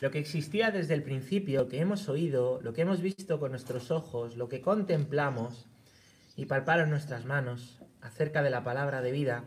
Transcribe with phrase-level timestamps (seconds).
[0.00, 3.90] Lo que existía desde el principio, que hemos oído, lo que hemos visto con nuestros
[3.90, 5.66] ojos, lo que contemplamos
[6.36, 9.44] y palparon nuestras manos acerca de la palabra de vida,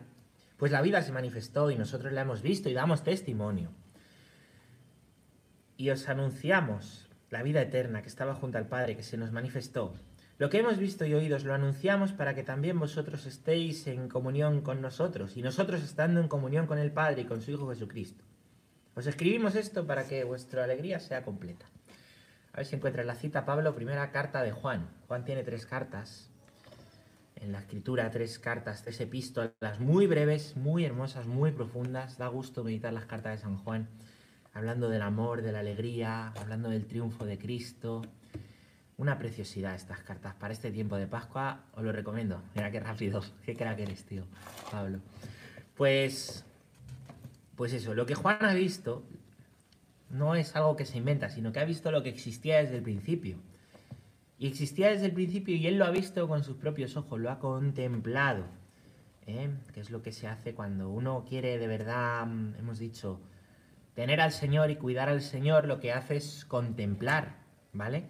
[0.58, 3.70] pues la vida se manifestó y nosotros la hemos visto y damos testimonio.
[5.78, 9.94] Y os anunciamos la vida eterna que estaba junto al Padre, que se nos manifestó.
[10.36, 14.60] Lo que hemos visto y oído lo anunciamos para que también vosotros estéis en comunión
[14.60, 18.22] con nosotros y nosotros estando en comunión con el Padre y con su Hijo Jesucristo.
[18.94, 21.64] Os escribimos esto para que vuestra alegría sea completa.
[22.52, 24.90] A ver si encuentra la cita, Pablo, primera carta de Juan.
[25.08, 26.28] Juan tiene tres cartas.
[27.36, 32.18] En la escritura, tres cartas, tres epístolas muy breves, muy hermosas, muy profundas.
[32.18, 33.88] Da gusto meditar las cartas de San Juan,
[34.52, 38.02] hablando del amor, de la alegría, hablando del triunfo de Cristo.
[38.98, 40.34] Una preciosidad estas cartas.
[40.34, 42.42] Para este tiempo de Pascua os lo recomiendo.
[42.54, 44.24] Mira qué rápido, qué crack eres, tío,
[44.70, 45.00] Pablo.
[45.74, 46.44] Pues
[47.56, 49.04] pues eso, lo que Juan ha visto
[50.10, 52.82] no es algo que se inventa, sino que ha visto lo que existía desde el
[52.82, 53.38] principio.
[54.38, 57.30] Y existía desde el principio y él lo ha visto con sus propios ojos, lo
[57.30, 58.44] ha contemplado.
[59.26, 59.50] ¿eh?
[59.72, 63.20] Que es lo que se hace cuando uno quiere de verdad, mm, hemos dicho,
[63.94, 67.36] tener al Señor y cuidar al Señor, lo que hace es contemplar,
[67.72, 68.04] ¿vale?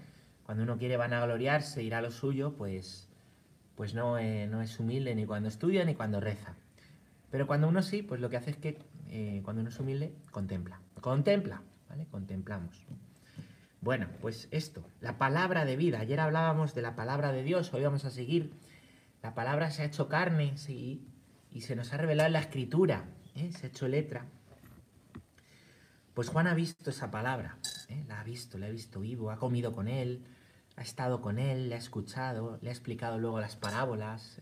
[0.45, 3.09] Cuando uno quiere vanagloriarse, ir a lo suyo, pues,
[3.75, 6.55] pues no, eh, no es humilde ni cuando estudia ni cuando reza.
[7.31, 8.79] Pero cuando uno sí, pues lo que hace es que
[9.15, 10.81] eh, cuando uno es humilde, contempla.
[11.03, 12.07] Contempla, ¿vale?
[12.07, 12.87] Contemplamos.
[13.83, 16.01] Bueno, pues esto, la palabra de vida.
[16.01, 18.55] Ayer hablábamos de la palabra de Dios, hoy vamos a seguir.
[19.23, 21.07] La palabra se ha hecho carne, sí,
[21.51, 23.05] y se nos ha revelado en la escritura,
[23.35, 23.53] ¿eh?
[23.53, 24.25] se ha hecho letra.
[26.15, 28.05] Pues Juan ha visto esa palabra, ¿eh?
[28.09, 30.25] la ha visto, la ha visto vivo, ha comido con él,
[30.77, 34.41] ha estado con él, le ha escuchado, le ha explicado luego las parábolas.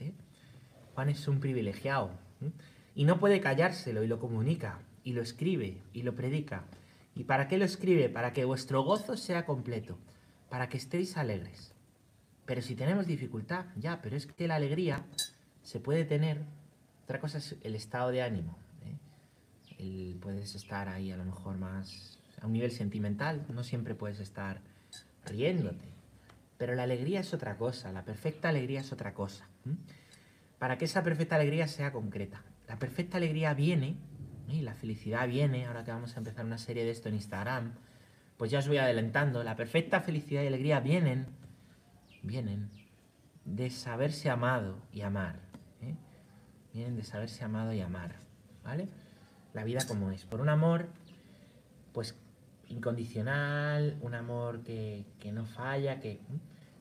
[0.95, 2.13] Juan es un privilegiado.
[3.01, 6.65] Y no puede callárselo y lo comunica, y lo escribe, y lo predica.
[7.15, 8.11] ¿Y para qué lo escribe?
[8.11, 9.97] Para que vuestro gozo sea completo,
[10.51, 11.73] para que estéis alegres.
[12.45, 15.07] Pero si tenemos dificultad, ya, pero es que la alegría
[15.63, 16.43] se puede tener.
[17.05, 18.59] Otra cosa es el estado de ánimo.
[19.79, 20.15] ¿eh?
[20.21, 24.61] puedes estar ahí a lo mejor más a un nivel sentimental, no siempre puedes estar
[25.25, 25.89] riéndote.
[26.59, 29.49] Pero la alegría es otra cosa, la perfecta alegría es otra cosa.
[30.59, 32.45] Para que esa perfecta alegría sea concreta.
[32.71, 33.97] La perfecta alegría viene,
[34.47, 37.73] y la felicidad viene, ahora que vamos a empezar una serie de esto en Instagram,
[38.37, 41.27] pues ya os voy adelantando, la perfecta felicidad y alegría vienen,
[42.23, 42.71] vienen
[43.45, 45.41] de saberse amado y amar.
[45.83, 45.97] ¿eh?
[46.73, 48.15] Vienen de saberse amado y amar,
[48.63, 48.87] ¿vale?
[49.53, 50.91] La vida como es, por un amor,
[51.93, 52.15] pues
[52.69, 56.21] incondicional, un amor que, que no falla, que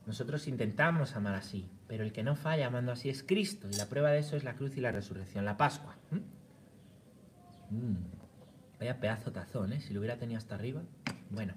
[0.10, 3.86] nosotros intentamos amar así, pero el que no falla amando así es Cristo, y la
[3.86, 5.98] prueba de eso es la cruz y la resurrección, la Pascua.
[7.70, 7.94] Mm.
[8.80, 9.82] Vaya pedazo tazón, ¿eh?
[9.82, 10.82] Si lo hubiera tenido hasta arriba.
[11.30, 11.54] Bueno,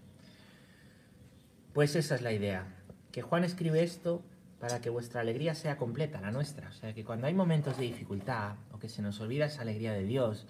[1.73, 2.67] pues esa es la idea.
[3.11, 4.23] Que Juan escribe esto
[4.61, 6.69] para que vuestra alegría sea completa, la nuestra.
[6.69, 9.95] O sea, que cuando hay momentos de dificultad o que se nos olvida esa alegría
[9.95, 10.47] de Dios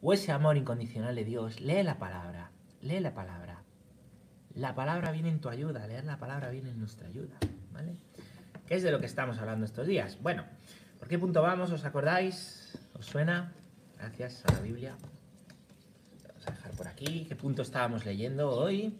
[0.00, 3.47] o ese amor incondicional de Dios, lee la palabra, lee la palabra.
[4.58, 7.36] La palabra viene en tu ayuda, leer la palabra viene en nuestra ayuda,
[7.72, 7.94] ¿vale?
[8.66, 10.18] ¿Qué es de lo que estamos hablando estos días?
[10.20, 10.44] Bueno,
[10.98, 11.70] ¿por qué punto vamos?
[11.70, 12.76] ¿Os acordáis?
[12.98, 13.52] ¿Os suena?
[13.96, 14.96] Gracias a la Biblia.
[16.26, 17.24] Vamos a dejar por aquí.
[17.28, 18.98] ¿Qué punto estábamos leyendo hoy?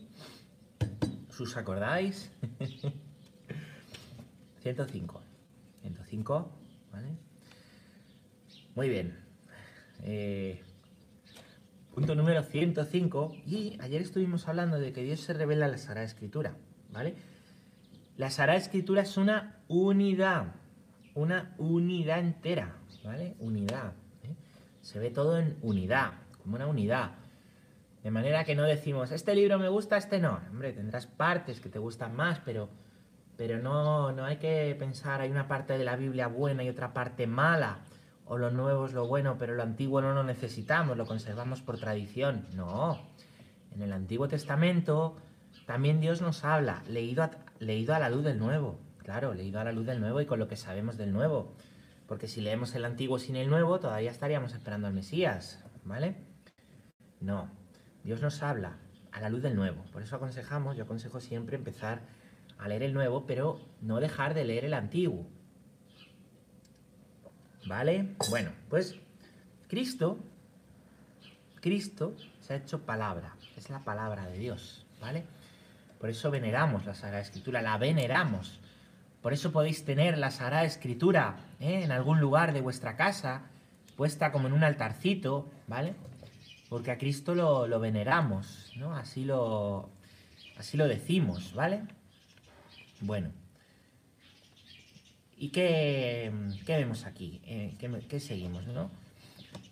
[1.41, 2.31] ¿Os acordáis?
[4.63, 5.23] 105.
[5.83, 6.53] 105,
[6.93, 7.17] ¿vale?
[8.77, 9.19] Muy bien.
[10.05, 10.63] Eh,
[11.99, 13.35] punto número 105.
[13.45, 16.55] Y ayer estuvimos hablando de que Dios se revela en la Sagrada Escritura,
[16.93, 17.17] ¿vale?
[18.17, 20.55] La Sagrada Escritura es una unidad,
[21.17, 23.35] una unidad entera, ¿vale?
[23.41, 23.95] Unidad.
[24.23, 24.37] ¿eh?
[24.81, 27.17] Se ve todo en unidad, como una unidad.
[28.05, 30.39] De manera que no decimos, este libro me gusta, este no.
[30.51, 32.69] Hombre, tendrás partes que te gustan más, pero,
[33.37, 36.93] pero no, no hay que pensar, hay una parte de la Biblia buena y otra
[36.93, 37.81] parte mala.
[38.29, 41.79] O lo nuevo es lo bueno, pero lo antiguo no lo necesitamos, lo conservamos por
[41.79, 42.47] tradición.
[42.53, 42.99] No.
[43.75, 45.17] En el Antiguo Testamento
[45.67, 48.79] también Dios nos habla, leído a, leído a la luz del nuevo.
[48.99, 51.55] Claro, leído a la luz del nuevo y con lo que sabemos del nuevo.
[52.07, 56.17] Porque si leemos el antiguo sin el nuevo, todavía estaríamos esperando al Mesías, ¿vale?
[57.21, 57.51] No,
[58.05, 58.77] Dios nos habla
[59.13, 59.85] a la luz del nuevo.
[59.93, 62.03] Por eso aconsejamos, yo aconsejo siempre empezar
[62.59, 65.27] a leer el nuevo, pero no dejar de leer el antiguo.
[67.69, 68.17] ¿Vale?
[68.31, 68.97] Bueno, pues
[69.69, 70.19] Cristo,
[71.61, 75.25] Cristo se ha hecho palabra, es la palabra de Dios, ¿vale?
[76.01, 78.61] Por eso veneramos la Sagrada Escritura, la veneramos.
[79.23, 81.83] Por eso podéis tener la Sagrada Escritura ¿eh?
[81.85, 83.43] en algún lugar de vuestra casa,
[83.97, 85.95] puesta como en un altarcito, ¿vale?
[86.69, 88.95] porque a Cristo lo, veneramos, ¿no?
[88.95, 89.89] Así lo,
[90.59, 91.83] así lo decimos, ¿vale?
[93.01, 93.31] Bueno.
[95.39, 96.33] ¿Y qué,
[96.67, 97.41] vemos aquí?
[97.45, 97.75] Eh,
[98.09, 98.91] ¿qué, seguimos, no?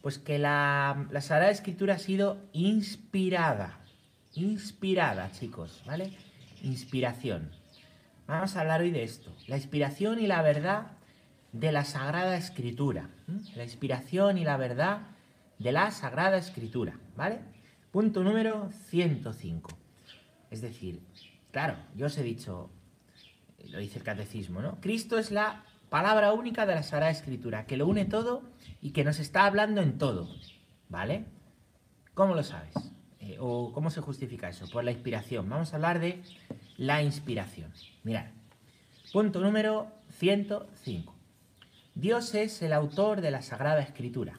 [0.00, 3.80] Pues que la, la Sagrada Escritura ha sido inspirada.
[4.34, 6.12] Inspirada, chicos, ¿vale?
[6.62, 7.50] Inspiración.
[8.28, 9.34] Vamos a hablar hoy de esto.
[9.48, 10.92] La inspiración y la verdad
[11.52, 13.10] de la Sagrada Escritura.
[13.56, 15.02] La inspiración y la verdad
[15.58, 17.40] de la Sagrada Escritura, ¿vale?
[17.90, 19.70] Punto número 105.
[20.50, 21.00] Es decir,
[21.50, 22.70] claro, yo os he dicho,
[23.68, 24.80] lo dice el catecismo, ¿no?
[24.80, 28.42] Cristo es la palabra única de la Sagrada Escritura, que lo une todo
[28.80, 30.28] y que nos está hablando en todo,
[30.88, 31.24] ¿vale?
[32.14, 32.74] ¿Cómo lo sabes?
[33.20, 34.68] Eh, ¿O cómo se justifica eso?
[34.68, 35.48] Por la inspiración.
[35.48, 36.22] Vamos a hablar de
[36.76, 37.72] la inspiración.
[38.04, 38.26] Mirad,
[39.12, 41.14] punto número 105.
[41.94, 44.34] Dios es el autor de la Sagrada Escritura.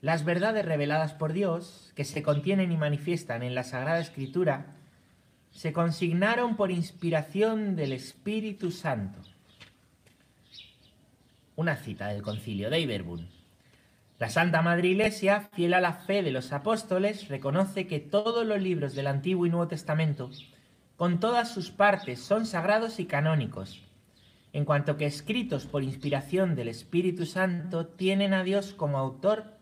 [0.00, 4.77] Las verdades reveladas por Dios, que se contienen y manifiestan en la Sagrada Escritura,
[5.58, 9.18] se consignaron por inspiración del Espíritu Santo.
[11.56, 13.28] Una cita del concilio de Iberbun.
[14.20, 18.62] La Santa Madre Iglesia, fiel a la fe de los apóstoles, reconoce que todos los
[18.62, 20.30] libros del Antiguo y Nuevo Testamento,
[20.94, 23.82] con todas sus partes, son sagrados y canónicos,
[24.52, 29.58] en cuanto que escritos por inspiración del Espíritu Santo, tienen a Dios como autor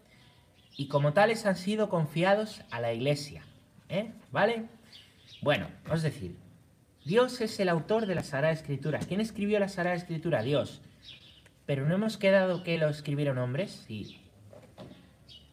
[0.77, 3.47] y como tales han sido confiados a la iglesia.
[3.89, 4.13] ¿eh?
[4.31, 4.76] ¿Vale?
[5.47, 6.37] Bueno, es decir,
[7.05, 8.99] Dios es el autor de la Sagrada Escritura.
[8.99, 10.43] ¿Quién escribió la Sagrada Escritura?
[10.43, 10.83] Dios.
[11.67, 14.21] Pero no hemos quedado que lo escribieron hombres, sí.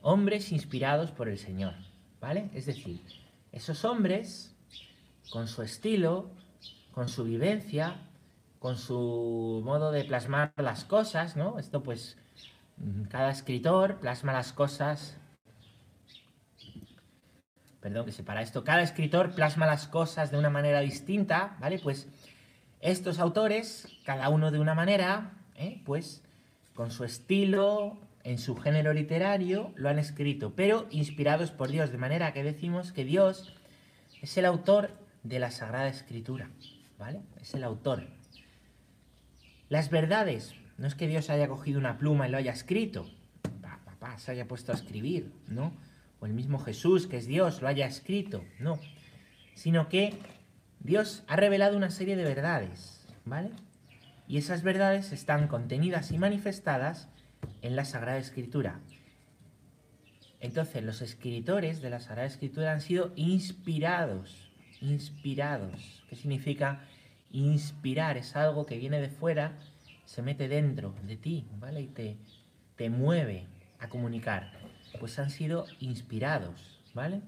[0.01, 1.75] Hombres inspirados por el Señor,
[2.19, 2.49] ¿vale?
[2.55, 3.03] Es decir,
[3.51, 4.55] esos hombres,
[5.29, 6.31] con su estilo,
[6.91, 7.97] con su vivencia,
[8.57, 11.59] con su modo de plasmar las cosas, ¿no?
[11.59, 12.17] Esto pues
[13.11, 15.19] cada escritor plasma las cosas.
[17.83, 18.63] Perdón que se para esto.
[18.63, 21.80] Cada escritor plasma las cosas de una manera distinta, ¿vale?
[21.80, 22.07] Pues
[22.80, 25.81] estos autores, cada uno de una manera, ¿eh?
[25.83, 26.24] pues
[26.75, 31.97] con su estilo, en su género literario, lo han escrito, pero inspirados por Dios, de
[31.97, 33.53] manera que decimos que Dios
[34.21, 34.91] es el autor
[35.24, 36.50] de la Sagrada Escritura,
[36.97, 37.19] ¿vale?
[37.41, 38.07] Es el autor.
[39.68, 43.09] Las verdades no es que Dios haya cogido una pluma y lo haya escrito,
[43.62, 45.74] papá, se haya puesto a escribir, ¿no?
[46.23, 48.79] O el mismo Jesús, que es Dios, lo haya escrito, no.
[49.55, 50.13] Sino que
[50.79, 53.49] Dios ha revelado una serie de verdades, ¿vale?
[54.25, 57.09] Y esas verdades están contenidas y manifestadas
[57.61, 58.79] en la Sagrada Escritura.
[60.39, 64.49] Entonces, los escritores de la Sagrada Escritura han sido inspirados,
[64.79, 66.05] inspirados.
[66.07, 66.85] ¿Qué significa
[67.33, 68.15] inspirar?
[68.15, 69.59] Es algo que viene de fuera
[70.05, 71.81] se mete dentro de ti, ¿vale?
[71.81, 72.15] Y te,
[72.77, 73.45] te mueve
[73.79, 74.62] a comunicar.
[74.99, 77.21] Pues han sido inspirados, ¿vale?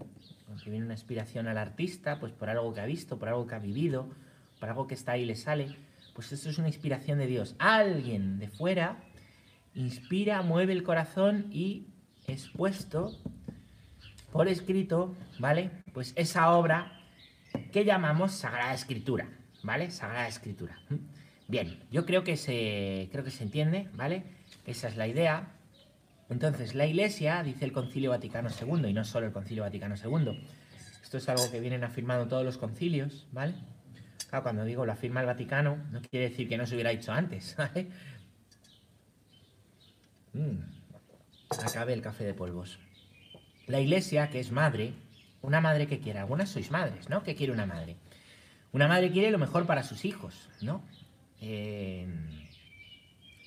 [0.66, 3.60] Viene una inspiración al artista, pues por algo que ha visto, por algo que ha
[3.60, 4.10] vivido,
[4.60, 5.76] por algo que está ahí y le sale,
[6.14, 7.56] pues esto es una inspiración de Dios.
[7.60, 8.98] Alguien de fuera
[9.76, 11.88] inspira, mueve el corazón y
[12.28, 13.12] es puesto
[14.32, 15.72] por escrito, ¿vale?
[15.94, 17.00] Pues esa obra
[17.72, 19.30] que llamamos Sagrada Escritura,
[19.64, 19.92] ¿vale?
[19.92, 20.80] Sagrada Escritura.
[21.48, 24.24] Bien, yo creo que se, creo que se entiende, ¿vale?
[24.66, 25.55] Esa es la idea.
[26.30, 30.48] Entonces, la Iglesia, dice el Concilio Vaticano II, y no solo el Concilio Vaticano II,
[31.04, 33.54] esto es algo que vienen afirmando todos los concilios, ¿vale?
[34.28, 37.12] Claro, cuando digo lo afirma el Vaticano, no quiere decir que no se hubiera dicho
[37.12, 37.90] antes, ¿vale?
[40.34, 40.58] Mm,
[41.64, 42.80] acabe el café de polvos.
[43.68, 44.94] La Iglesia, que es madre,
[45.42, 47.22] una madre que quiere, algunas sois madres, ¿no?
[47.22, 47.98] ¿Qué quiere una madre?
[48.72, 50.84] Una madre quiere lo mejor para sus hijos, ¿no?
[51.40, 52.08] Eh,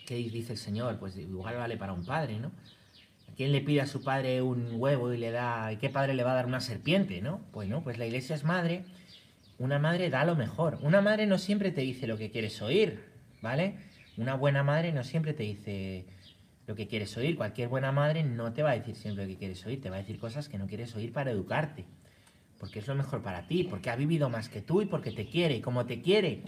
[0.08, 0.98] ¿Qué dice el Señor?
[0.98, 2.50] Pues igual vale para un padre, ¿no?
[3.36, 5.70] ¿Quién le pide a su padre un huevo y le da...
[5.70, 7.42] ¿Y qué padre le va a dar una serpiente, no?
[7.52, 8.84] Pues no, pues la iglesia es madre.
[9.58, 10.78] Una madre da lo mejor.
[10.80, 13.04] Una madre no siempre te dice lo que quieres oír,
[13.42, 13.74] ¿vale?
[14.16, 16.06] Una buena madre no siempre te dice
[16.66, 17.36] lo que quieres oír.
[17.36, 19.96] Cualquier buena madre no te va a decir siempre lo que quieres oír, te va
[19.96, 21.84] a decir cosas que no quieres oír para educarte.
[22.58, 25.26] Porque es lo mejor para ti, porque ha vivido más que tú y porque te
[25.26, 25.60] quiere.
[25.60, 26.44] Como te quiere,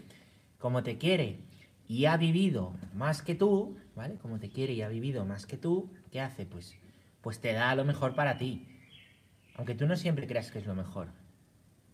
[0.58, 1.49] como te quiere
[1.90, 4.14] y ha vivido más que tú, ¿vale?
[4.14, 6.46] Como te quiere y ha vivido más que tú, ¿qué hace?
[6.46, 6.76] Pues,
[7.20, 8.68] pues te da lo mejor para ti.
[9.56, 11.08] Aunque tú no siempre creas que es lo mejor.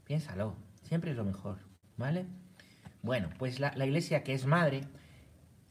[0.05, 1.61] Piénsalo, siempre es lo mejor,
[1.97, 2.27] ¿vale?
[3.01, 4.83] Bueno, pues la, la iglesia que es madre,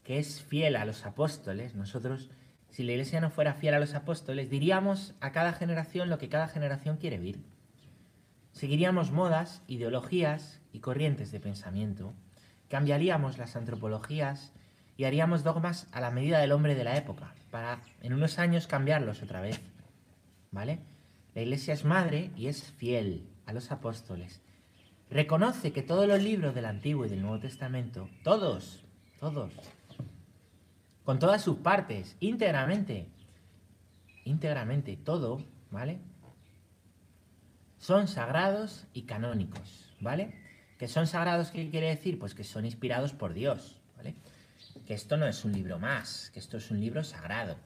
[0.02, 2.28] que es fiel a los apóstoles, nosotros,
[2.68, 6.28] si la iglesia no fuera fiel a los apóstoles, diríamos a cada generación lo que
[6.28, 7.44] cada generación quiere vivir.
[8.50, 12.16] Seguiríamos modas, ideologías y corrientes de pensamiento
[12.68, 14.52] cambiaríamos las antropologías
[14.96, 18.66] y haríamos dogmas a la medida del hombre de la época, para en unos años
[18.66, 19.60] cambiarlos otra vez.
[20.56, 20.80] ¿vale?
[21.34, 24.40] La iglesia es madre y es fiel a los apóstoles.
[25.10, 28.82] Reconoce que todos los libros del Antiguo y del Nuevo Testamento, todos,
[29.20, 29.52] todos,
[31.04, 33.06] con todas sus partes, íntegramente,
[34.24, 36.00] íntegramente, todo, ¿vale?
[37.78, 40.34] Son sagrados y canónicos, ¿vale?
[40.78, 42.18] Que son sagrados, ¿qué quiere decir?
[42.18, 44.14] Pues que son inspirados por Dios, ¿vale?
[44.86, 47.56] Que esto no es un libro más, que esto es un libro sagrado,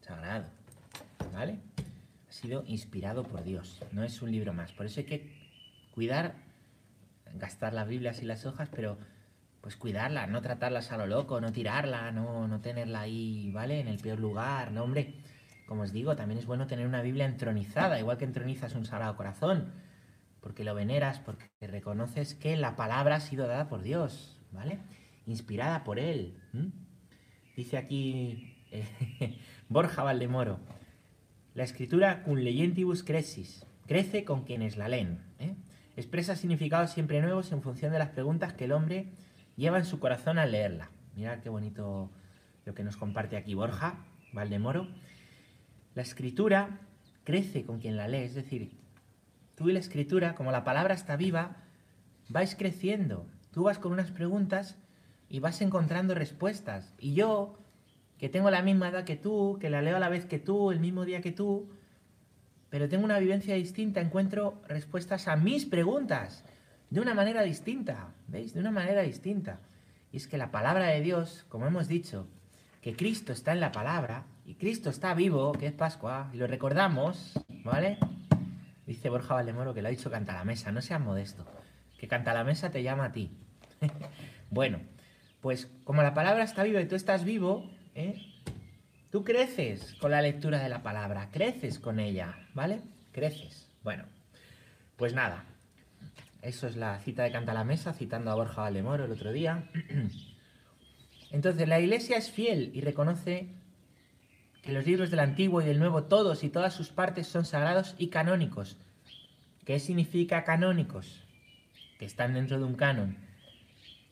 [0.00, 0.46] sagrado,
[1.32, 1.58] ¿vale?
[2.28, 4.72] Ha sido inspirado por Dios, no es un libro más.
[4.72, 5.32] Por eso hay que
[5.92, 6.34] cuidar,
[7.34, 8.98] gastar las Biblias y las hojas, pero
[9.60, 13.80] pues cuidarla, no tratarlas a lo loco, no tirarla, no, no tenerla ahí, ¿vale?
[13.80, 15.14] En el peor lugar, no, hombre.
[15.66, 19.16] Como os digo, también es bueno tener una Biblia entronizada, igual que entronizas un sagrado
[19.16, 19.72] corazón,
[20.40, 24.78] porque lo veneras, porque reconoces que la palabra ha sido dada por Dios, ¿vale?
[25.26, 26.38] Inspirada por Él.
[27.56, 30.58] Dice aquí eh, Borja Valdemoro,
[31.54, 35.20] la escritura cum leyentibus cresis, crece con quienes la leen.
[35.38, 35.54] ¿eh?
[35.96, 39.12] Expresa significados siempre nuevos en función de las preguntas que el hombre
[39.56, 40.90] lleva en su corazón al leerla.
[41.14, 42.10] Mira qué bonito
[42.64, 44.88] lo que nos comparte aquí Borja Valdemoro.
[45.94, 46.80] La escritura
[47.24, 48.79] crece con quien la lee, es decir,
[49.60, 51.58] tú y la escritura, como la palabra está viva,
[52.30, 53.26] vais creciendo.
[53.52, 54.78] Tú vas con unas preguntas
[55.28, 56.94] y vas encontrando respuestas.
[56.98, 57.58] Y yo,
[58.16, 60.70] que tengo la misma edad que tú, que la leo a la vez que tú,
[60.70, 61.68] el mismo día que tú,
[62.70, 66.42] pero tengo una vivencia distinta, encuentro respuestas a mis preguntas
[66.88, 68.54] de una manera distinta, ¿veis?
[68.54, 69.60] De una manera distinta.
[70.10, 72.26] Y es que la palabra de Dios, como hemos dicho,
[72.80, 76.46] que Cristo está en la palabra y Cristo está vivo, que es Pascua, y lo
[76.46, 77.98] recordamos, ¿vale?
[78.90, 81.46] Dice Borja Valdemoro que lo ha dicho Canta la Mesa, no seas modesto,
[81.96, 83.30] que Canta la Mesa te llama a ti.
[84.50, 84.80] bueno,
[85.40, 88.20] pues como la palabra está viva y tú estás vivo, ¿eh?
[89.12, 92.80] tú creces con la lectura de la palabra, creces con ella, ¿vale?
[93.12, 93.70] Creces.
[93.84, 94.06] Bueno,
[94.96, 95.44] pues nada,
[96.42, 99.70] eso es la cita de Canta la Mesa, citando a Borja Valdemoro el otro día.
[101.30, 103.54] Entonces, la Iglesia es fiel y reconoce
[104.62, 107.94] que los libros del Antiguo y del Nuevo, todos y todas sus partes son sagrados
[107.98, 108.76] y canónicos.
[109.64, 111.24] ¿Qué significa canónicos?
[111.98, 113.16] Que están dentro de un canon.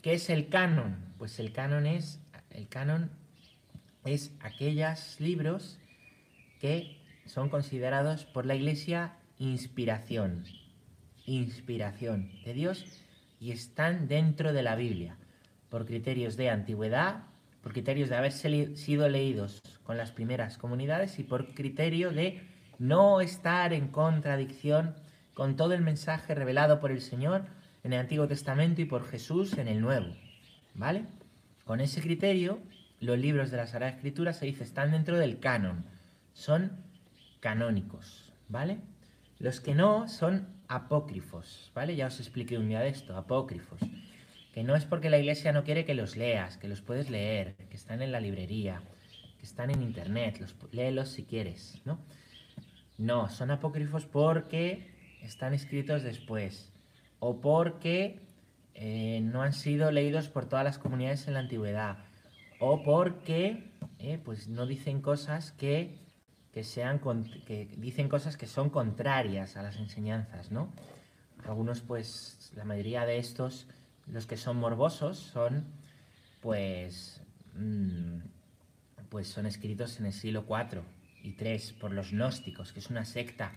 [0.02, 0.96] ¿Qué es el canon?
[1.18, 3.10] Pues el canon es el canon
[4.04, 5.78] es aquellos libros
[6.60, 10.44] que son considerados por la Iglesia inspiración,
[11.26, 13.02] inspiración de Dios
[13.38, 15.16] y están dentro de la Biblia
[15.68, 17.24] por criterios de antigüedad,
[17.62, 22.42] por criterios de haber sido leídos con las primeras comunidades y por criterio de
[22.78, 24.94] no estar en contradicción
[25.34, 27.46] con todo el mensaje revelado por el Señor
[27.82, 30.14] en el Antiguo Testamento y por Jesús en el Nuevo.
[30.74, 31.06] ¿Vale?
[31.64, 32.60] Con ese criterio,
[33.00, 35.84] los libros de la Sagrada Escritura se dice están dentro del canon,
[36.32, 36.72] son
[37.40, 38.78] canónicos, ¿vale?
[39.38, 41.94] Los que no son apócrifos, ¿vale?
[41.96, 43.80] Ya os expliqué un día de esto, apócrifos
[44.58, 47.54] que no es porque la iglesia no quiere que los leas, que los puedes leer,
[47.70, 48.82] que están en la librería,
[49.38, 52.00] que están en internet, los, léelos si quieres, ¿no?
[52.96, 54.90] No, son apócrifos porque
[55.22, 56.72] están escritos después
[57.20, 58.18] o porque
[58.74, 61.98] eh, no han sido leídos por todas las comunidades en la antigüedad
[62.58, 66.00] o porque eh, pues no dicen cosas que,
[66.52, 66.98] que sean
[67.46, 70.72] que dicen cosas que son contrarias a las enseñanzas, ¿no?
[71.46, 73.68] Algunos pues la mayoría de estos
[74.10, 75.64] los que son morbosos son,
[76.40, 77.20] pues,
[77.54, 78.18] mm,
[79.08, 80.82] pues son escritos en el siglo IV
[81.22, 83.52] y III por los gnósticos, que es una secta,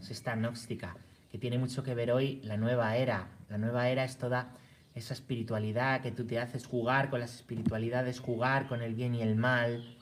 [0.00, 0.96] secta gnóstica,
[1.30, 3.28] que tiene mucho que ver hoy la nueva era.
[3.48, 4.56] La nueva era es toda
[4.94, 9.22] esa espiritualidad que tú te haces jugar con las espiritualidades, jugar con el bien y
[9.22, 9.96] el mal,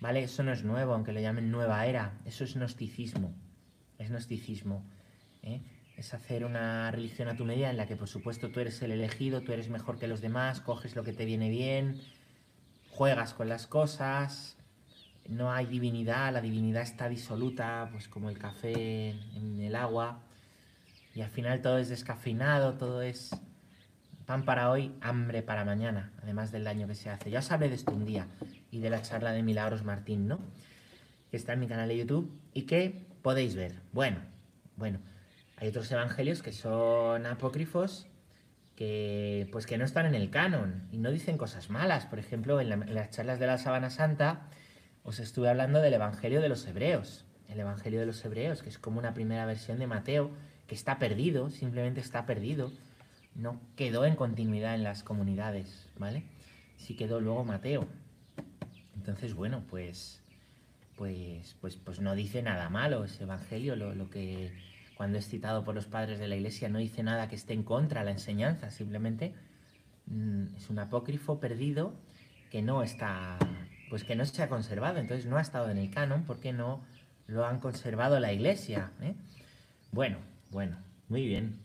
[0.00, 0.22] ¿vale?
[0.22, 3.34] Eso no es nuevo, aunque lo llamen nueva era, eso es gnosticismo,
[3.98, 4.84] es gnosticismo.
[5.42, 5.62] ¿eh?
[5.98, 8.92] Es hacer una religión a tu medida en la que por supuesto tú eres el
[8.92, 12.00] elegido, tú eres mejor que los demás, coges lo que te viene bien,
[12.90, 14.56] juegas con las cosas,
[15.28, 20.22] no hay divinidad, la divinidad está disoluta, pues como el café en el agua,
[21.16, 23.30] y al final todo es descafeinado, todo es
[24.24, 27.28] pan para hoy, hambre para mañana, además del daño que se hace.
[27.28, 28.28] Ya os hablé de esto un día
[28.70, 30.38] y de la charla de Milagros Martín, ¿no?
[31.32, 33.80] Que está en mi canal de YouTube y que podéis ver.
[33.92, 34.18] Bueno,
[34.76, 35.07] bueno.
[35.60, 38.06] Hay otros evangelios que son apócrifos
[38.76, 42.06] que pues que no están en el canon y no dicen cosas malas.
[42.06, 44.48] Por ejemplo, en, las charlas de la Sabana Santa
[45.02, 47.24] os estuve hablando del Evangelio de los Hebreos.
[47.48, 50.30] El Evangelio de los Hebreos, que es como una primera versión de Mateo,
[50.68, 52.70] que está perdido, simplemente está perdido.
[53.34, 56.24] No quedó en continuidad en las comunidades, ¿vale?
[56.76, 57.88] Sí quedó luego Mateo.
[58.94, 60.22] Entonces, bueno, pues
[60.98, 64.50] pues, pues, pues no dice nada malo ese Evangelio, lo, lo que
[64.98, 67.62] cuando es citado por los padres de la Iglesia no dice nada que esté en
[67.62, 69.32] contra de la enseñanza, simplemente
[70.06, 71.94] mm, es un apócrifo perdido
[72.50, 73.38] que no está,
[73.90, 76.82] pues que no se ha conservado, entonces no ha estado en el canon porque no
[77.28, 78.90] lo han conservado la Iglesia.
[79.00, 79.14] ¿eh?
[79.92, 80.18] Bueno,
[80.50, 80.76] bueno,
[81.08, 81.60] muy bien.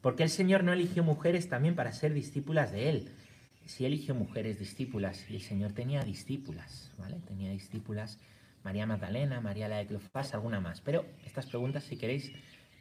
[0.00, 3.08] Porque el Señor no eligió mujeres también para ser discípulas de Él.
[3.66, 7.16] Si eligió mujeres discípulas, y el Señor tenía discípulas, ¿vale?
[7.26, 8.20] Tenía discípulas
[8.64, 10.80] María Magdalena, María la de Cleofás, alguna más.
[10.80, 12.32] Pero estas preguntas, si queréis,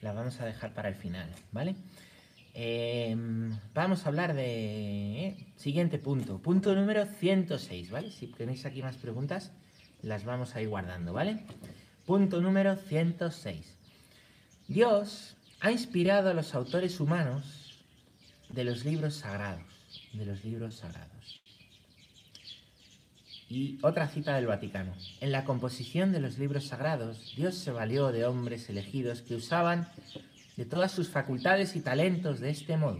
[0.01, 1.75] las vamos a dejar para el final, ¿vale?
[2.53, 5.25] Em, vamos a hablar de...
[5.25, 5.47] ¿eh?
[5.57, 8.11] siguiente punto, punto número 106, ¿vale?
[8.11, 9.51] Si tenéis aquí más preguntas,
[10.01, 11.45] las vamos a ir guardando, ¿vale?
[12.05, 13.77] Punto número 106.
[14.67, 17.83] Dios ha inspirado a los autores humanos
[18.49, 19.65] de los libros sagrados,
[20.13, 21.42] de los libros sagrados.
[23.49, 24.93] Y otra cita del Vaticano.
[25.19, 29.89] En la composición de los libros sagrados, Dios se valió de hombres elegidos que usaban
[30.55, 32.99] de todas sus facultades y talentos de este modo.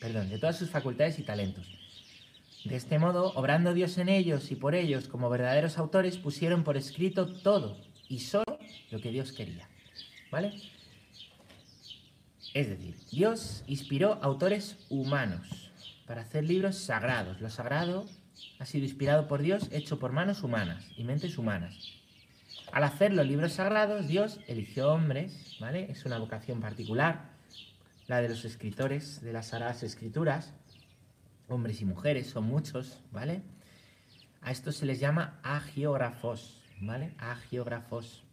[0.00, 1.66] Perdón, de todas sus facultades y talentos.
[2.64, 6.76] De este modo, obrando Dios en ellos y por ellos como verdaderos autores, pusieron por
[6.76, 7.78] escrito todo
[8.08, 8.58] y solo
[8.90, 9.68] lo que Dios quería.
[10.30, 10.54] ¿Vale?
[12.54, 15.72] Es decir, Dios inspiró autores humanos
[16.06, 17.40] para hacer libros sagrados.
[17.40, 18.06] Lo sagrado
[18.58, 21.92] ha sido inspirado por Dios, hecho por manos humanas y mentes humanas.
[22.72, 25.90] Al hacer los libros sagrados, Dios eligió hombres, ¿vale?
[25.90, 27.30] Es una vocación particular,
[28.06, 30.52] la de los escritores de las Sagradas Escrituras,
[31.48, 33.42] hombres y mujeres, son muchos, ¿vale?
[34.40, 37.14] A estos se les llama agiógrafos, ¿vale?
[37.18, 38.24] Agiógrafos.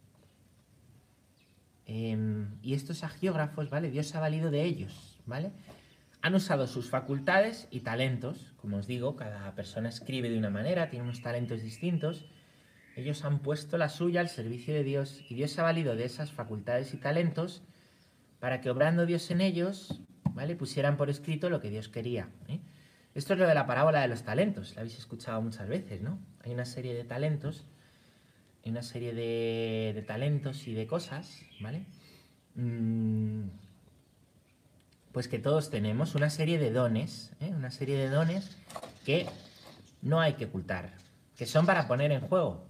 [1.86, 3.90] Em, y estos agiógrafos, ¿vale?
[3.90, 5.52] Dios ha valido de ellos, ¿vale?
[6.22, 10.88] Han usado sus facultades y talentos, como os digo, cada persona escribe de una manera,
[10.88, 12.26] tiene unos talentos distintos.
[12.94, 16.30] Ellos han puesto la suya al servicio de Dios y Dios ha valido de esas
[16.30, 17.64] facultades y talentos
[18.38, 20.00] para que obrando Dios en ellos,
[20.32, 20.54] ¿vale?
[20.54, 22.28] Pusieran por escrito lo que Dios quería.
[22.48, 22.60] ¿eh?
[23.14, 26.18] Esto es lo de la parábola de los talentos, la habéis escuchado muchas veces, ¿no?
[26.44, 27.66] Hay una serie de talentos,
[28.64, 31.84] hay una serie de, talentos y de cosas, ¿vale?
[32.54, 33.48] Mm,
[35.12, 37.52] pues que todos tenemos una serie de dones, ¿eh?
[37.54, 38.56] una serie de dones
[39.04, 39.26] que
[40.00, 40.94] no hay que ocultar,
[41.36, 42.66] que son para poner en juego.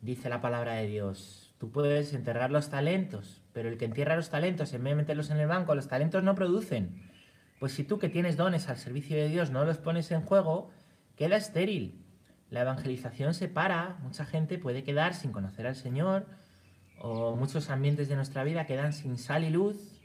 [0.00, 4.30] Dice la palabra de Dios, tú puedes enterrar los talentos, pero el que entierra los
[4.30, 7.10] talentos en vez de meterlos en el banco, los talentos no producen.
[7.60, 10.70] Pues si tú que tienes dones al servicio de Dios no los pones en juego,
[11.16, 12.04] queda estéril.
[12.50, 16.26] La evangelización se para, mucha gente puede quedar sin conocer al Señor,
[16.98, 19.95] o muchos ambientes de nuestra vida quedan sin sal y luz,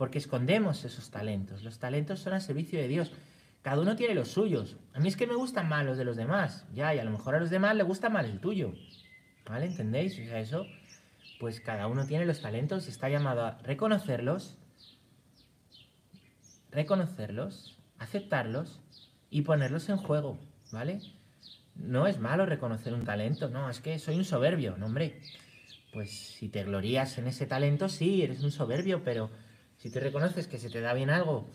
[0.00, 1.62] porque escondemos esos talentos.
[1.62, 3.12] Los talentos son al servicio de Dios.
[3.60, 4.78] Cada uno tiene los suyos.
[4.94, 6.64] A mí es que me gustan más los de los demás.
[6.72, 8.72] Ya, y a lo mejor a los demás le gusta más el tuyo.
[9.44, 9.66] ¿Vale?
[9.66, 10.14] ¿Entendéis?
[10.14, 10.66] O sea, eso,
[11.38, 14.56] pues cada uno tiene los talentos y está llamado a reconocerlos,
[16.70, 18.80] reconocerlos, aceptarlos
[19.28, 20.40] y ponerlos en juego.
[20.72, 21.00] ¿Vale?
[21.74, 25.20] No es malo reconocer un talento, no, es que soy un soberbio, no, hombre.
[25.92, 29.28] Pues si te glorías en ese talento, sí, eres un soberbio, pero
[29.80, 31.50] si te reconoces que se te da bien algo,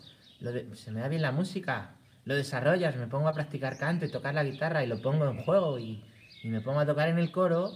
[0.73, 4.33] se me da bien la música, lo desarrollas, me pongo a practicar canto y tocar
[4.33, 6.03] la guitarra y lo pongo en juego y,
[6.43, 7.71] me pongo a tocar en el coro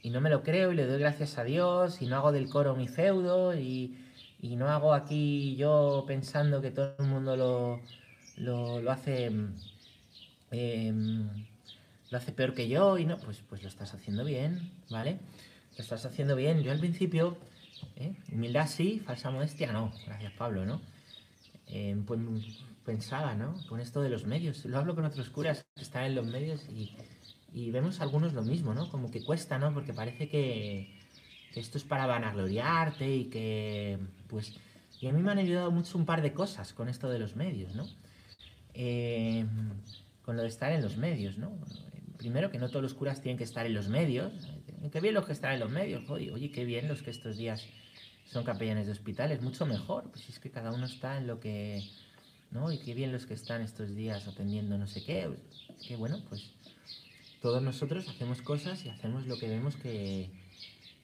[0.00, 2.48] y no me lo creo y le doy gracias a Dios y no hago del
[2.48, 3.98] coro mi feudo y,
[4.40, 7.80] no hago aquí yo pensando que todo el mundo lo,
[8.36, 9.26] lo, hace
[10.50, 11.28] em,
[12.10, 15.18] lo hace peor que yo y no, pues, pues lo estás haciendo bien, ¿vale?
[15.76, 16.62] Lo estás haciendo bien.
[16.62, 17.36] Yo al principio
[17.96, 18.14] ¿Eh?
[18.32, 19.92] Humildad sí, falsa modestia no.
[20.06, 20.80] Gracias, Pablo, ¿no?
[21.66, 22.20] Eh, pues
[22.84, 23.54] pensaba, ¿no?
[23.68, 24.64] Con esto de los medios.
[24.64, 28.72] Lo hablo con otros curas que están en los medios y, vemos algunos lo mismo,
[28.72, 28.90] ¿no?
[28.90, 29.74] Como que cuesta, ¿no?
[29.74, 30.96] Porque parece que,
[31.54, 34.56] esto es para vanagloriarte y que, pues...
[35.00, 37.36] Y a mí me han ayudado mucho un par de cosas con esto de los
[37.36, 37.86] medios, ¿no?
[38.74, 39.44] Eh,
[40.24, 41.52] con lo de estar en los medios, ¿no?
[42.16, 44.32] Primero, que no todos los curas tienen que estar en los medios,
[44.92, 47.36] Qué bien los que están en los medios, oye, oye, qué bien los que estos
[47.36, 47.66] días
[48.24, 51.82] son capellanes de hospitales, mucho mejor, pues es que cada uno está en lo que,
[52.50, 52.70] ¿no?
[52.70, 55.30] Y qué bien los que están estos días atendiendo no sé qué,
[55.86, 56.52] que bueno, pues
[57.40, 60.30] todos nosotros hacemos cosas y hacemos lo que vemos que,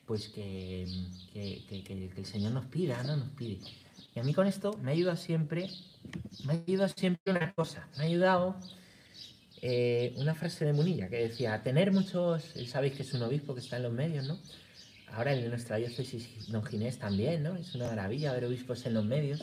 [0.07, 0.87] pues que,
[1.33, 3.17] que, el Señor nos pida, ¿no?
[3.17, 3.59] Nos pide.
[4.15, 5.69] Y a mí con esto me ha ayudado siempre,
[6.45, 8.57] me ha ayudado siempre una cosa, me ha ayudado
[9.67, 13.61] eh, una frase de Munilla que decía, tener muchos, sabéis que es un obispo que
[13.61, 14.39] está en los medios, ¿no?
[15.11, 17.57] Ahora en nuestra diócesis Don Ginés también, ¿no?
[17.57, 19.43] Es una maravilla ver obispos en los medios.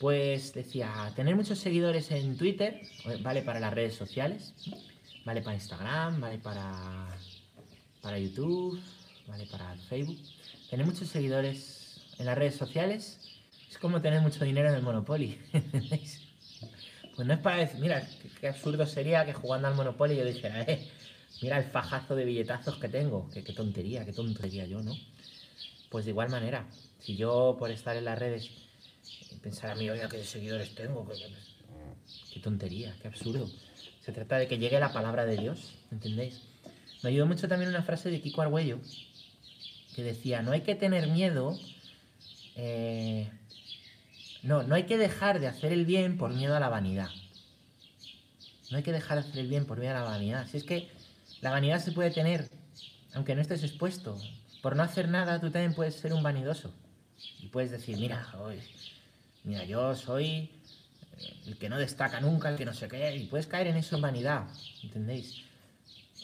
[0.00, 2.80] Pues decía, tener muchos seguidores en Twitter,
[3.20, 4.54] vale para las redes sociales,
[5.26, 7.18] vale para Instagram, vale para,
[8.00, 8.80] para YouTube,
[9.28, 9.44] ¿vale?
[9.44, 10.18] Para Facebook.
[10.70, 13.18] Tener muchos seguidores en las redes sociales
[13.70, 15.38] es como tener mucho dinero en el Monopoly.
[17.16, 18.06] pues no es para decir, mira,
[18.40, 20.86] qué, absurdo sería que jugando al Monopoly yo dijera, eh,
[21.42, 23.28] mira el fajazo de billetazos que tengo.
[23.30, 24.94] Qué, qué tontería, qué tontería yo, ¿no?
[25.90, 26.66] Pues de igual manera,
[27.00, 28.50] si yo por estar en las redes
[29.46, 31.06] pensar a mí, oiga, qué seguidores tengo,
[32.32, 33.48] qué tontería, qué absurdo.
[34.04, 36.42] Se trata de que llegue la palabra de Dios, ¿entendéis?
[37.02, 38.80] Me ayudó mucho también una frase de Kiko Argüello
[39.94, 41.58] que decía, no hay que tener miedo,
[42.56, 43.30] eh,
[44.46, 47.10] no, no hay que dejar de hacer el bien por miedo a la vanidad.
[48.70, 50.46] No hay que dejar de hacer el bien por miedo a la vanidad.
[50.48, 50.88] Si es que
[51.40, 52.48] la vanidad se puede tener,
[53.14, 54.16] aunque no estés expuesto.
[54.62, 56.72] Por no hacer nada, tú también puedes ser un vanidoso.
[57.40, 58.60] Y puedes decir, mira, hoy,
[59.44, 60.50] mira, yo soy
[61.46, 63.96] el que no destaca nunca, el que no sé qué, y puedes caer en eso
[63.96, 64.44] en vanidad,
[64.82, 65.42] ¿entendéis?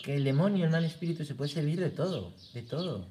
[0.02, 3.06] Que el demonio, el mal espíritu, se puede servir de todo, de todo,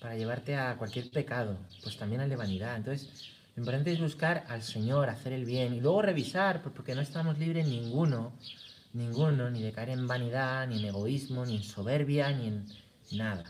[0.00, 2.76] para llevarte a cualquier pecado, pues también al de vanidad.
[2.76, 3.10] Entonces,
[3.54, 7.38] lo importante es buscar al Señor, hacer el bien, y luego revisar, porque no estamos
[7.38, 8.32] libres ninguno,
[8.94, 12.66] ninguno, ni de caer en vanidad, ni en egoísmo, ni en soberbia, ni en
[13.12, 13.44] nada.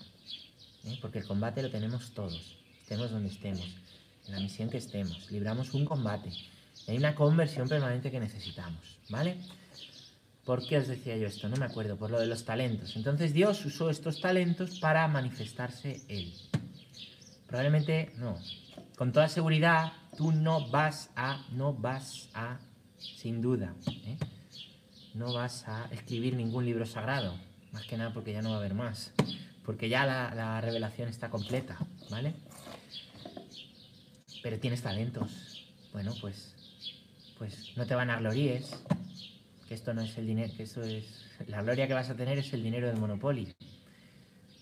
[0.85, 0.99] ¿eh?
[1.01, 3.65] Porque el combate lo tenemos todos, estemos donde estemos,
[4.27, 6.31] en la misión que estemos, libramos un combate.
[6.89, 9.37] Hay una conversión permanente que necesitamos, ¿vale?
[10.45, 11.49] ¿Por qué os decía yo esto?
[11.49, 12.97] No me acuerdo, por lo de los talentos.
[12.97, 16.35] Entonces Dios usó estos talentos para manifestarse Él.
[17.47, 18.37] Probablemente no.
[18.97, 22.59] Con toda seguridad, tú no vas a, no vas a,
[22.99, 23.75] sin duda,
[24.07, 24.17] ¿eh?
[25.15, 27.35] no vas a escribir ningún libro sagrado.
[27.73, 29.13] Más que nada porque ya no va a haber más.
[29.65, 31.79] Porque ya la, la revelación está completa,
[32.11, 32.35] ¿vale?
[34.43, 35.67] Pero tienes talentos.
[35.93, 36.55] Bueno, pues
[37.43, 38.71] pues no te van a glories,
[39.67, 42.39] que esto no es el dinero, que eso es, la gloria que vas a tener
[42.39, 43.53] es el dinero del Monopoly.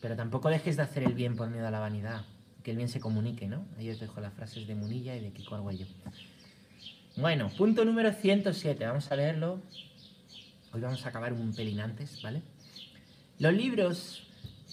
[0.01, 2.25] Pero tampoco dejes de hacer el bien por miedo a la vanidad,
[2.63, 3.67] que el bien se comunique, ¿no?
[3.79, 5.87] Ahí os dejo las frases de Munilla y de Kiko Arguello.
[7.17, 9.61] Bueno, punto número 107, vamos a leerlo.
[10.73, 12.43] Hoy vamos a acabar un pelín antes, ¿vale?
[13.39, 14.23] Los libros,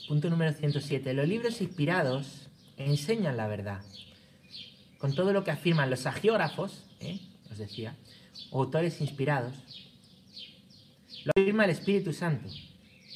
[0.08, 2.48] punto número 107, los libros inspirados
[2.78, 3.82] enseñan la verdad.
[4.98, 7.20] Con todo lo que afirman los agiógrafos, ¿eh?
[7.52, 7.96] os decía,
[8.52, 9.56] autores inspirados,
[11.26, 12.50] lo afirma el Espíritu Santo.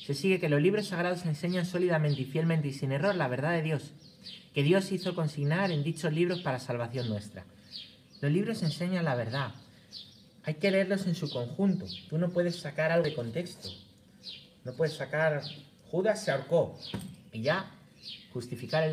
[0.06, 3.52] Se sigue que los libros sagrados enseñan sólidamente y fielmente y sin error la verdad
[3.52, 3.94] de Dios,
[4.54, 7.46] que Dios hizo consignar en dichos libros para salvación nuestra.
[8.22, 9.52] Los libros enseñan la verdad.
[10.44, 11.86] Hay que leerlos en su conjunto.
[12.10, 13.70] Tú no puedes sacar algo de contexto.
[14.64, 15.42] No puedes sacar
[15.90, 16.80] Judas se ahorcó
[17.32, 17.70] y ya
[18.34, 18.90] justificar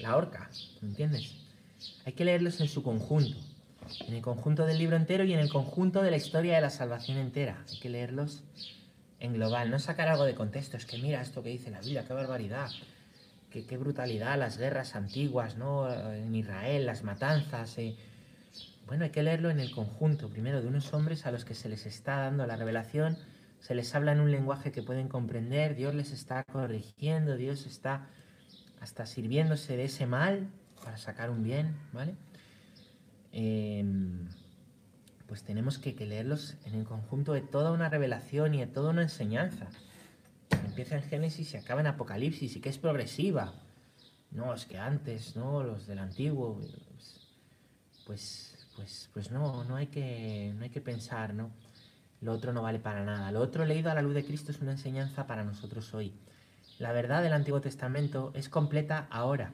[0.00, 1.34] la horca, ¿me entiendes?
[2.04, 3.36] Hay que leerlos en su conjunto
[4.06, 6.70] en el conjunto del libro entero y en el conjunto de la historia de la
[6.70, 7.64] salvación entera.
[7.68, 8.42] Hay que leerlos
[9.18, 10.76] en global, no sacar algo de contexto.
[10.76, 12.70] Es que mira esto que dice la Biblia, qué barbaridad,
[13.50, 15.92] qué, qué brutalidad, las guerras antiguas, ¿no?
[16.12, 17.76] En Israel, las matanzas.
[17.78, 17.96] Eh.
[18.86, 21.68] Bueno, hay que leerlo en el conjunto, primero de unos hombres a los que se
[21.68, 23.16] les está dando la revelación,
[23.60, 28.06] se les habla en un lenguaje que pueden comprender, Dios les está corrigiendo, Dios está
[28.80, 30.48] hasta sirviéndose de ese mal
[30.82, 32.14] para sacar un bien, ¿vale?
[33.32, 34.28] Em,
[35.26, 39.02] pues tenemos que, leerlos en el conjunto de toda una revelación y de toda una
[39.02, 39.68] enseñanza.
[40.50, 43.52] Empieza en Génesis y acaba en Apocalipsis y que es progresiva.
[44.30, 45.62] No, es que antes, ¿no?
[45.62, 46.60] Los del antiguo,
[48.06, 51.50] pues, pues, pues no, no hay que, no hay que pensar, ¿no?
[52.20, 53.32] Lo otro no vale para nada.
[53.32, 56.14] Lo otro leído a la luz de Cristo es una enseñanza para nosotros hoy.
[56.78, 59.52] La verdad del Antiguo Testamento es completa ahora.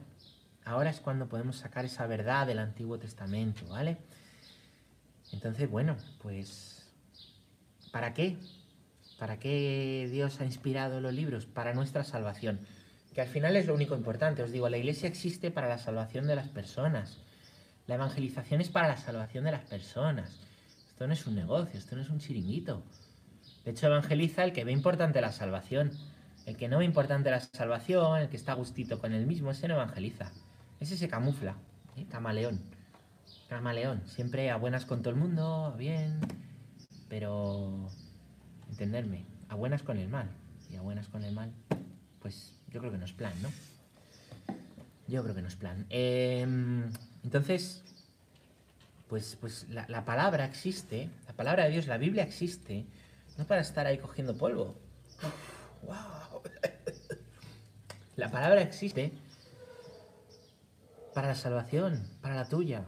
[0.65, 3.97] Ahora es cuando podemos sacar esa verdad del Antiguo Testamento, ¿vale?
[5.31, 6.85] Entonces, bueno, pues,
[7.91, 8.37] ¿para qué?
[9.17, 11.45] ¿Para qué Dios ha inspirado los libros?
[11.45, 12.59] Para nuestra salvación.
[13.13, 14.43] Que al final es lo único importante.
[14.43, 17.17] Os digo, la iglesia existe para la salvación de las personas.
[17.87, 20.39] La evangelización es para la salvación de las personas.
[20.87, 22.83] Esto no es un negocio, esto no es un chiringuito.
[23.65, 25.91] De hecho, evangeliza el que ve importante la salvación.
[26.45, 29.67] El que no ve importante la salvación, el que está gustito con él mismo, ese
[29.67, 30.31] no evangeliza.
[30.79, 31.55] Ese se camufla,
[31.95, 32.05] ¿eh?
[32.09, 32.61] camaleón.
[33.49, 36.19] Camaleón, siempre a buenas con todo el mundo, bien,
[37.09, 37.89] pero
[38.69, 40.29] entenderme, a buenas con el mal.
[40.69, 41.53] Y a buenas con el mal,
[42.21, 43.49] pues yo creo que no es plan, ¿no?
[45.07, 45.85] Yo creo que no es plan.
[45.89, 46.91] Em,
[47.23, 47.83] entonces,
[49.07, 52.85] pues, pues la, palabra existe, la palabra de Dios, la Biblia existe,
[53.37, 54.75] no para estar ahí cogiendo polvo.
[55.83, 56.41] ¡Wow!
[58.17, 59.11] La palabra existe
[61.13, 62.85] para la salvación, para la tuya.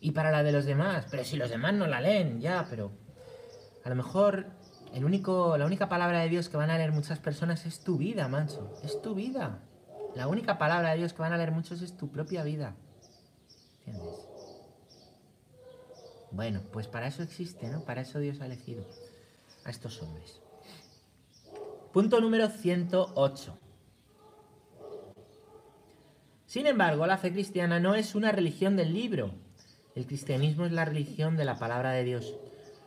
[0.00, 1.06] Y para la de los demás.
[1.10, 2.92] Pero si los demás no la leen, ya, pero
[3.86, 4.46] a lo mejor
[4.92, 7.96] el único, la única palabra de Dios que van a leer muchas personas es tu
[7.96, 8.76] vida, mancho.
[8.82, 9.60] Es tu vida.
[10.16, 12.74] La única palabra de Dios que van a leer muchos es tu propia vida.
[13.86, 14.26] ¿Entiendes?
[16.32, 17.84] Bueno, pues para eso existe, ¿no?
[17.84, 18.84] Para eso Dios ha elegido
[19.64, 20.40] a estos hombres.
[21.92, 23.56] Punto número 108.
[26.46, 29.30] Sin embargo, la fe cristiana no es una religión del libro.
[29.94, 32.34] El cristianismo es la religión de la palabra de Dios.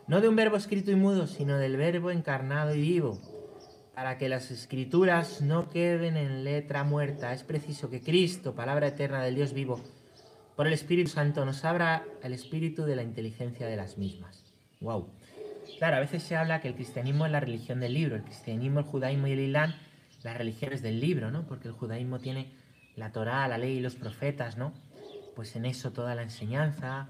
[0.09, 3.21] No de un verbo escrito y mudo, sino del verbo encarnado y vivo.
[3.93, 9.21] Para que las escrituras no queden en letra muerta, es preciso que Cristo, palabra eterna
[9.21, 9.79] del Dios vivo,
[10.55, 14.43] por el Espíritu Santo nos abra el espíritu de la inteligencia de las mismas.
[14.81, 15.11] Wow.
[15.77, 18.79] Claro, a veces se habla que el cristianismo es la religión del libro, el cristianismo,
[18.79, 19.75] el judaísmo y el islam,
[20.23, 21.45] las religiones del libro, ¿no?
[21.45, 22.51] Porque el judaísmo tiene
[22.95, 24.73] la Torá, la ley y los profetas, ¿no?
[25.35, 27.09] Pues en eso toda la enseñanza,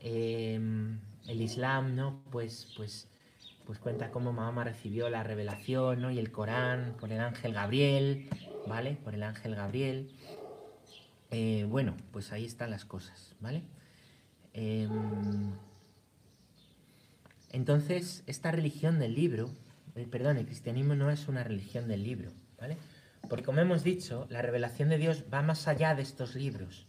[0.00, 2.20] em, el Islam, ¿no?
[2.30, 3.06] Pues, pues,
[3.64, 6.10] pues cuenta cómo Mahoma recibió la revelación, ¿no?
[6.10, 8.28] Y el Corán por el ángel Gabriel,
[8.66, 8.98] ¿vale?
[9.04, 10.10] Por el ángel Gabriel.
[11.30, 13.62] Eh, bueno, pues ahí están las cosas, ¿vale?
[14.54, 15.52] Em,
[17.52, 19.50] entonces, esta religión del libro,
[19.94, 22.78] eh, perdón, el cristianismo no es una religión del libro, ¿vale?
[23.28, 26.86] Porque como hemos dicho, la revelación de Dios va más allá de estos libros,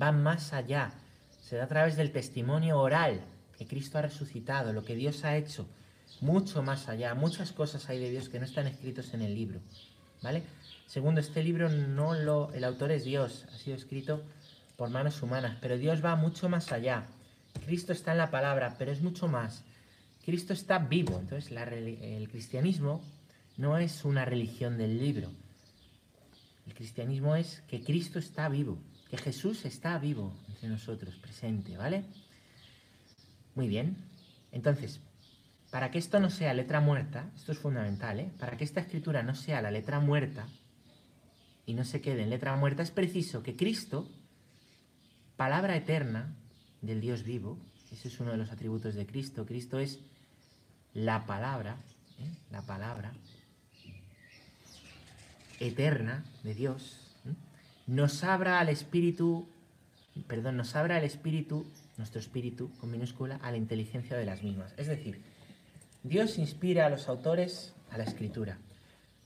[0.00, 0.92] va más allá,
[1.40, 3.20] se da a través del testimonio oral
[3.58, 5.66] que Cristo ha resucitado, lo que Dios ha hecho,
[6.20, 9.60] mucho más allá, muchas cosas hay de Dios que no están escritos en el libro,
[10.22, 10.42] ¿vale?
[10.86, 14.22] Segundo, este libro no lo, el autor es Dios, ha sido escrito
[14.76, 17.06] por manos humanas, pero Dios va mucho más allá.
[17.64, 19.64] Cristo está en la palabra, pero es mucho más.
[20.24, 23.02] Cristo está vivo, entonces el cristianismo
[23.56, 25.30] no es una religión del libro.
[26.66, 28.78] El cristianismo es que Cristo está vivo,
[29.10, 32.04] que Jesús está vivo entre nosotros, presente, ¿vale?
[33.54, 33.96] Muy bien.
[34.52, 35.00] Entonces,
[35.70, 38.30] para que esto no sea letra muerta, esto es fundamental, ¿eh?
[38.38, 40.46] Para que esta escritura no sea la letra muerta
[41.66, 44.08] y no se quede en letra muerta, es preciso que Cristo,
[45.36, 46.32] palabra eterna
[46.80, 47.58] del Dios vivo,
[47.90, 49.98] ese es uno de los atributos de Cristo, Cristo es
[50.92, 51.76] la palabra,
[52.20, 52.30] ¿eh?
[52.50, 53.12] la palabra
[55.58, 57.00] eterna de Dios,
[57.86, 59.48] nos abra al espíritu,
[60.26, 64.74] perdón, nos abra al espíritu nuestro espíritu, con minúscula, a la inteligencia de las mismas.
[64.76, 65.22] Es decir,
[66.02, 68.58] Dios inspira a los autores a la escritura.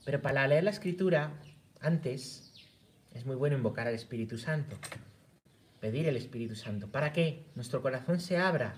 [0.05, 1.33] Pero para leer la escritura,
[1.81, 2.53] antes,
[3.13, 4.77] es muy bueno invocar al Espíritu Santo,
[5.79, 6.87] pedir el Espíritu Santo.
[6.87, 8.75] ¿Para que Nuestro corazón se abra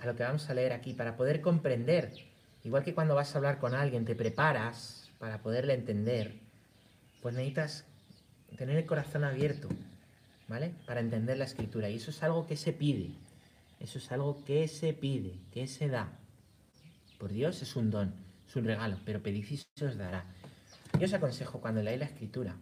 [0.00, 2.12] a lo que vamos a leer aquí, para poder comprender.
[2.64, 6.34] Igual que cuando vas a hablar con alguien, te preparas para poderle entender,
[7.22, 7.86] pues necesitas
[8.56, 9.68] tener el corazón abierto
[10.48, 10.74] ¿vale?
[10.86, 11.88] Para entender la escritura.
[11.88, 13.10] Y eso es algo que se pide.
[13.80, 16.08] Eso es algo que se pide, que se da.
[17.18, 18.14] Por Dios es un don,
[18.48, 20.24] es un regalo, pero pedid y se os dará.
[20.98, 22.56] Yo os aconsejo cuando leáis la escritura,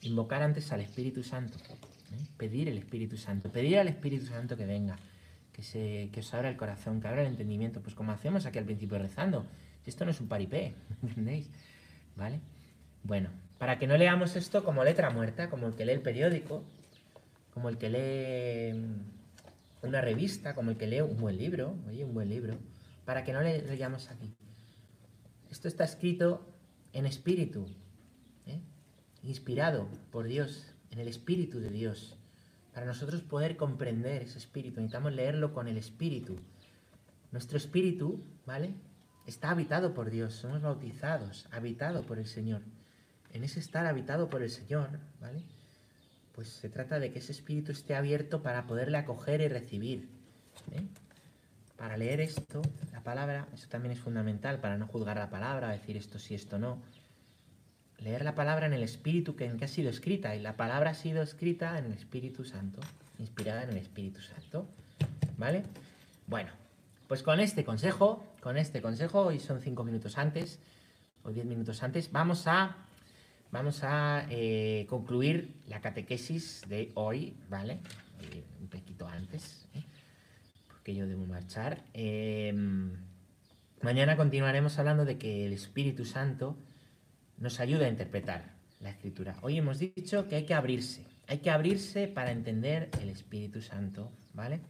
[0.00, 2.26] invocar antes al Espíritu Santo, ¿eh?
[2.36, 4.96] pedir el Espíritu Santo, pedir al Espíritu Santo que venga,
[5.52, 8.58] que, se, que os abra el corazón, que abra el entendimiento, pues como hacemos aquí
[8.58, 9.44] al principio rezando.
[9.84, 11.50] Esto no es un paripé, ¿entendéis?
[12.16, 12.40] ¿Vale?
[13.04, 16.64] Bueno, para que no leamos esto como letra muerta, como el que lee el periódico,
[17.58, 18.80] como el que lee
[19.82, 22.56] una revista, como el que lee un buen libro, oye, un buen libro,
[23.04, 24.32] para que no le leyamos aquí.
[25.50, 26.46] Esto está escrito
[26.92, 27.66] en espíritu,
[28.46, 28.60] ¿eh?
[29.24, 32.16] inspirado por Dios, en el espíritu de Dios.
[32.72, 36.36] Para nosotros poder comprender ese espíritu, necesitamos leerlo con el espíritu.
[37.32, 38.72] Nuestro espíritu, ¿vale?
[39.26, 42.62] Está habitado por Dios, somos bautizados, habitado por el Señor.
[43.32, 45.42] En ese estar habitado por el Señor, ¿vale?
[46.38, 50.08] Pues se trata de que ese espíritu esté abierto para poderle acoger y recibir.
[50.70, 50.82] ¿eh?
[51.76, 55.96] Para leer esto, la palabra, eso también es fundamental para no juzgar la palabra, decir
[55.96, 56.80] esto sí, esto no.
[57.98, 60.90] Leer la palabra en el espíritu que, en que ha sido escrita, y la palabra
[60.90, 62.78] ha sido escrita en el Espíritu Santo,
[63.18, 64.68] inspirada en el Espíritu Santo.
[65.38, 65.64] ¿Vale?
[66.28, 66.52] Bueno,
[67.08, 70.60] pues con este consejo, con este consejo, hoy son cinco minutos antes,
[71.24, 72.76] o diez minutos antes, vamos a
[73.50, 77.80] vamos a eh, concluir la catequesis de hoy, ¿vale?
[78.20, 79.84] Eh, un poquito antes, ¿eh?
[80.68, 81.84] porque yo debo marchar.
[81.92, 82.92] Em,
[83.82, 86.56] mañana continuaremos hablando de que el Espíritu Santo
[87.38, 89.36] nos ayuda a interpretar la Escritura.
[89.42, 94.12] Hoy hemos dicho que hay que abrirse, hay que abrirse para entender el Espíritu Santo,
[94.34, 94.60] ¿vale?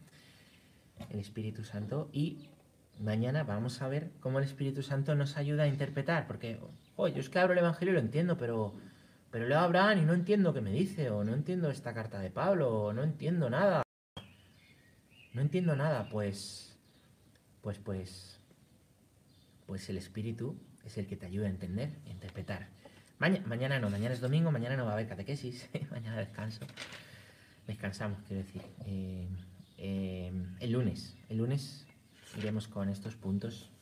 [1.09, 2.49] El Espíritu Santo y
[2.99, 6.59] mañana vamos a ver cómo el Espíritu Santo nos ayuda a interpretar, porque
[6.99, 8.73] oye, yo es que abro el Evangelio y lo entiendo, pero,
[9.31, 12.19] pero leo a Abraham y no entiendo qué me dice, o no entiendo esta carta
[12.19, 13.83] de Pablo, o no entiendo nada.
[15.33, 16.77] No entiendo nada, pues,
[17.61, 18.39] pues, pues,
[19.65, 22.67] pues el Espíritu es el que te ayuda a entender a interpretar.
[23.19, 26.65] mañana no, mañana es domingo, mañana no va a haber catequesis, mañana descanso.
[27.65, 28.61] Descansamos, quiero decir.
[28.85, 29.29] Eh,
[29.77, 31.85] eh, el lunes, el lunes
[32.37, 33.71] iremos con estos puntos